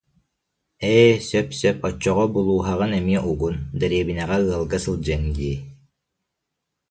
Ээ, 0.93 1.11
сөп, 1.29 1.47
сөп, 1.59 1.77
оччоҕо 1.87 2.25
булууһаҕын 2.33 2.91
эмиэ 2.99 3.19
угун, 3.31 3.55
дэриэбинэҕэ 3.79 4.37
ыалга 4.51 4.77
сылдьыаҥ 4.85 5.23
дии 5.37 5.57